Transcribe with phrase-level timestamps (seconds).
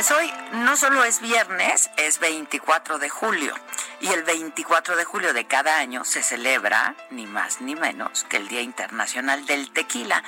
[0.00, 3.54] Pues hoy no solo es viernes, es 24 de julio.
[4.00, 8.38] Y el 24 de julio de cada año se celebra, ni más ni menos, que
[8.38, 10.24] el Día Internacional del Tequila,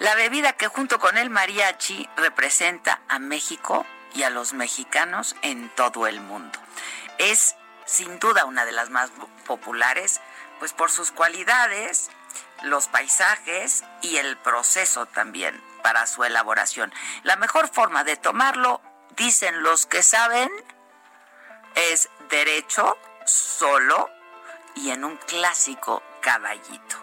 [0.00, 5.68] la bebida que junto con el mariachi representa a México y a los mexicanos en
[5.76, 6.58] todo el mundo.
[7.18, 9.12] Es sin duda una de las más
[9.46, 10.20] populares,
[10.58, 12.10] pues por sus cualidades,
[12.64, 16.92] los paisajes y el proceso también para su elaboración.
[17.22, 18.80] La mejor forma de tomarlo
[19.16, 20.50] dicen los que saben,
[21.74, 24.10] es derecho, solo
[24.74, 26.96] y en un clásico caballito.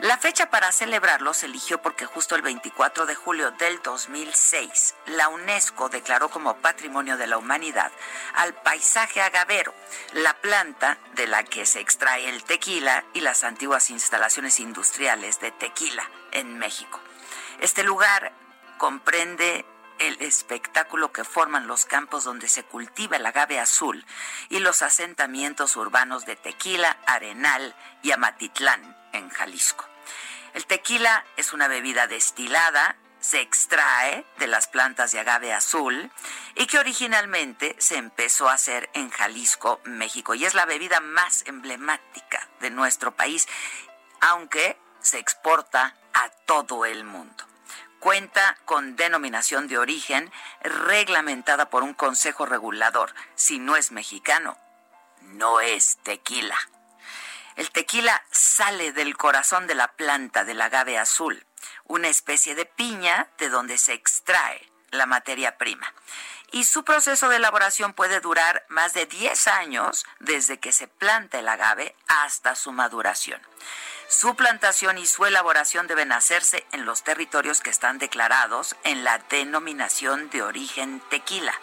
[0.00, 5.28] La fecha para celebrarlo se eligió porque justo el 24 de julio del 2006 la
[5.28, 7.92] UNESCO declaró como Patrimonio de la Humanidad
[8.32, 9.74] al paisaje agavero,
[10.14, 15.50] la planta de la que se extrae el tequila y las antiguas instalaciones industriales de
[15.50, 16.98] tequila en México.
[17.60, 18.32] Este lugar
[18.78, 19.66] comprende
[20.00, 24.04] el espectáculo que forman los campos donde se cultiva el agave azul
[24.48, 29.86] y los asentamientos urbanos de Tequila, Arenal y Amatitlán, en Jalisco.
[30.54, 36.10] El tequila es una bebida destilada, se extrae de las plantas de agave azul
[36.56, 41.44] y que originalmente se empezó a hacer en Jalisco, México, y es la bebida más
[41.46, 43.46] emblemática de nuestro país,
[44.20, 47.49] aunque se exporta a todo el mundo
[48.00, 53.14] cuenta con denominación de origen reglamentada por un consejo regulador.
[53.36, 54.58] Si no es mexicano,
[55.22, 56.58] no es tequila.
[57.56, 61.46] El tequila sale del corazón de la planta del agave azul,
[61.84, 65.92] una especie de piña de donde se extrae la materia prima.
[66.52, 71.38] Y su proceso de elaboración puede durar más de 10 años desde que se planta
[71.38, 73.40] el agave hasta su maduración.
[74.10, 79.18] Su plantación y su elaboración deben hacerse en los territorios que están declarados en la
[79.18, 81.54] denominación de origen tequila.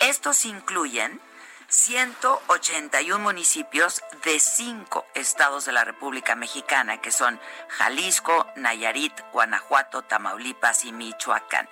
[0.00, 1.20] Estos incluyen
[1.68, 10.86] 181 municipios de cinco estados de la República Mexicana, que son Jalisco, Nayarit, Guanajuato, Tamaulipas
[10.86, 11.68] y Michoacán.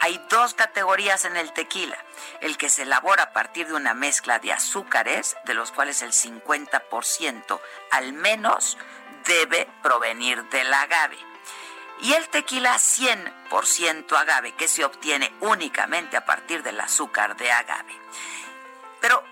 [0.00, 1.96] Hay dos categorías en el tequila,
[2.40, 6.12] el que se elabora a partir de una mezcla de azúcares, de los cuales el
[6.12, 7.60] 50%
[7.92, 8.76] al menos
[9.24, 11.18] debe provenir del agave.
[12.00, 17.94] Y el tequila 100% agave, que se obtiene únicamente a partir del azúcar de agave.
[19.00, 19.22] Pero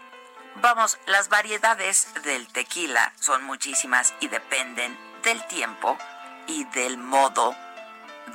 [0.57, 5.99] vamos, las variedades del tequila son muchísimas y dependen del tiempo
[6.47, 7.55] y del modo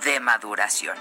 [0.03, 0.97] de maduración.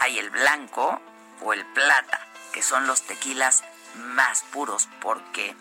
[0.00, 1.00] Hay el blanco
[1.42, 2.20] o el plata,
[2.52, 3.64] que son los tequilas
[3.96, 5.54] más puros porque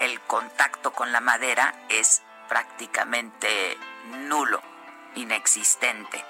[0.00, 3.78] el contacto con la madera es prácticamente
[4.28, 4.62] nulo,
[5.14, 6.24] inexistente.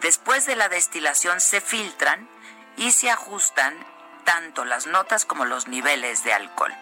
[0.00, 2.28] Después de la destilación se filtran
[2.76, 3.74] y se ajustan
[4.24, 6.72] tanto las notas como los niveles de alcohol.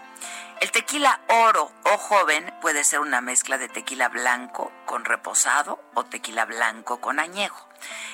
[0.60, 6.04] El tequila oro o joven puede ser una mezcla de tequila blanco con reposado o
[6.04, 7.66] tequila blanco con añejo.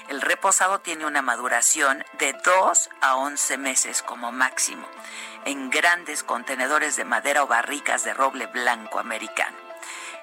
[0.08, 4.86] El reposado tiene una maduración de 2 a 11 meses como máximo
[5.44, 9.65] en grandes contenedores de madera o barricas de roble blanco americano.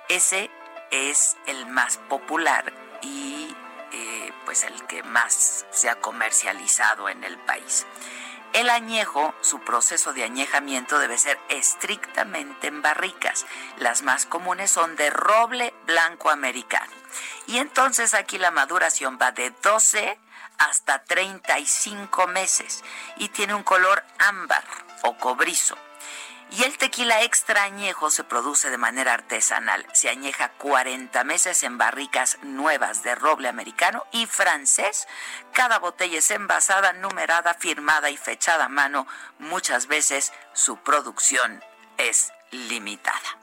[0.10, 0.52] Ese
[0.92, 3.56] es el más popular y
[3.92, 7.86] eh, pues el que más se ha comercializado en el país.
[8.54, 13.48] El añejo, su proceso de añejamiento debe ser estrictamente en barricas.
[13.78, 16.94] Las más comunes son de roble blanco americano.
[17.48, 20.20] Y entonces aquí la maduración va de 12
[20.60, 22.84] hasta 35 meses
[23.18, 24.64] y tiene un color ámbar
[25.02, 25.76] o cobrizo.
[26.56, 29.88] Y el tequila extra añejo se produce de manera artesanal.
[29.94, 35.08] Se añeja 40 meses en barricas nuevas de roble americano y francés.
[35.52, 39.08] Cada botella es envasada, numerada, firmada y fechada a mano.
[39.40, 41.64] Muchas veces su producción
[41.98, 43.43] es limitada.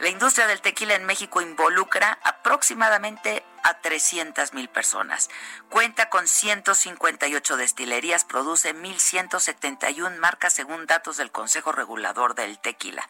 [0.00, 5.28] La industria del tequila en México involucra aproximadamente a 300 mil personas.
[5.68, 13.06] Cuenta con 158 destilerías, produce 1.171 marcas según datos del Consejo Regulador del Tequila.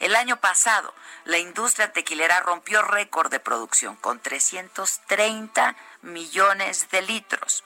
[0.00, 0.92] El año pasado,
[1.26, 7.62] la industria tequilera rompió récord de producción con 330 millones de litros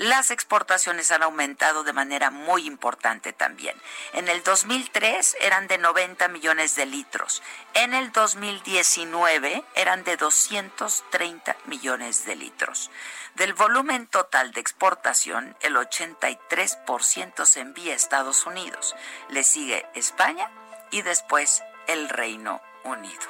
[0.00, 3.76] las exportaciones han aumentado de manera muy importante también.
[4.14, 7.42] En el 2003 eran de 90 millones de litros.
[7.74, 12.90] En el 2019 eran de 230 millones de litros.
[13.34, 18.96] Del volumen total de exportación, el 83% se envía a Estados Unidos.
[19.28, 20.50] Le sigue España
[20.90, 23.28] y después el Reino Unido.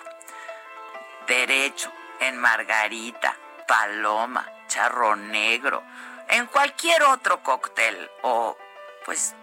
[1.27, 5.83] Derecho en Margarita, Paloma, Charro Negro,
[6.31, 8.57] en cualquier otro cóctel o
[9.05, 9.35] pues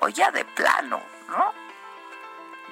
[0.00, 1.52] o ya de plano, ¿no?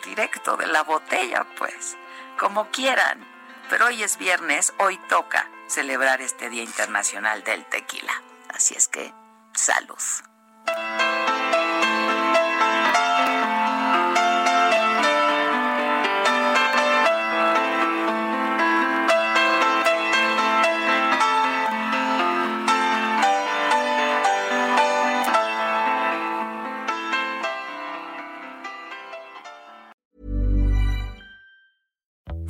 [0.05, 1.97] Directo de la botella, pues,
[2.39, 3.27] como quieran.
[3.69, 8.23] Pero hoy es viernes, hoy toca celebrar este Día Internacional del Tequila.
[8.49, 9.13] Así es que,
[9.53, 9.99] salud.